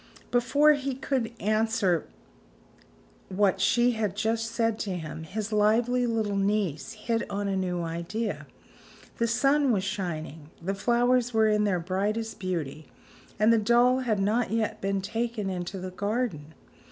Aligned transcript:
Before 0.31 0.73
he 0.73 0.95
could 0.95 1.31
answer 1.39 2.07
what 3.29 3.61
she 3.61 3.91
had 3.91 4.15
just 4.15 4.47
said 4.49 4.79
to 4.79 4.97
him, 4.97 5.21
his 5.25 5.51
lively 5.53 6.07
little 6.07 6.35
niece 6.35 6.93
hit 6.93 7.29
on 7.29 7.47
a 7.47 7.55
new 7.55 7.83
idea. 7.83 8.47
The 9.17 9.27
sun 9.27 9.71
was 9.71 9.83
shining, 9.83 10.49
the 10.59 10.73
flowers 10.73 11.35
were 11.35 11.47
in 11.49 11.65
their 11.65 11.79
brightest 11.79 12.39
beauty 12.39 12.87
and 13.37 13.53
the 13.53 13.59
doll 13.59 13.99
had 13.99 14.19
not 14.19 14.49
yet 14.49 14.81
been 14.81 15.01
taken 15.01 15.51
into 15.51 15.77
the 15.77 15.91
garden! 15.91 16.55